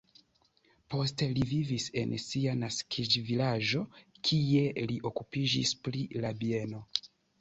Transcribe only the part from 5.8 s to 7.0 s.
pri la bieno.